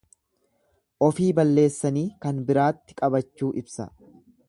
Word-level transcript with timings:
Ofii 1.09 1.27
balleessanii 1.41 2.07
kan 2.25 2.43
biraatti 2.51 3.01
qabachuu 3.03 3.55
ibsa. 3.65 3.91